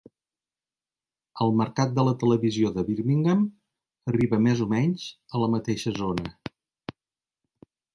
El 1.45 1.53
mercat 1.59 1.93
de 1.99 2.07
la 2.07 2.15
televisió 2.25 2.73
de 2.79 2.85
Birmingham 2.89 3.45
arriba 4.15 4.43
més 4.49 4.67
o 4.69 4.71
menys 4.75 5.09
a 5.15 5.47
la 5.47 5.55
mateixa 5.59 5.99
zona. 6.05 6.39